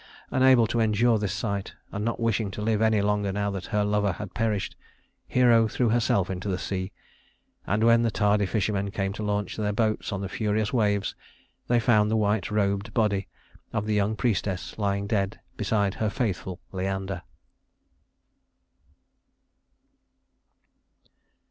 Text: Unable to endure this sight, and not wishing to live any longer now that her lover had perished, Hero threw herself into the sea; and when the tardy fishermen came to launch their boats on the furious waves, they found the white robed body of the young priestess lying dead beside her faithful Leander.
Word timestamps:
Unable 0.31 0.65
to 0.65 0.79
endure 0.79 1.19
this 1.19 1.31
sight, 1.31 1.75
and 1.91 2.03
not 2.03 2.19
wishing 2.19 2.49
to 2.49 2.61
live 2.63 2.81
any 2.81 3.03
longer 3.03 3.31
now 3.31 3.51
that 3.51 3.67
her 3.67 3.83
lover 3.83 4.13
had 4.13 4.33
perished, 4.33 4.75
Hero 5.27 5.67
threw 5.67 5.89
herself 5.89 6.27
into 6.31 6.49
the 6.49 6.57
sea; 6.57 6.91
and 7.67 7.83
when 7.83 8.01
the 8.01 8.09
tardy 8.09 8.47
fishermen 8.47 8.89
came 8.89 9.13
to 9.13 9.21
launch 9.21 9.55
their 9.57 9.71
boats 9.73 10.11
on 10.11 10.21
the 10.21 10.27
furious 10.27 10.73
waves, 10.73 11.13
they 11.67 11.79
found 11.79 12.09
the 12.09 12.17
white 12.17 12.49
robed 12.49 12.95
body 12.95 13.27
of 13.73 13.85
the 13.85 13.93
young 13.93 14.15
priestess 14.15 14.75
lying 14.79 15.05
dead 15.05 15.39
beside 15.55 15.93
her 15.93 16.09
faithful 16.09 16.59
Leander. 16.71 17.21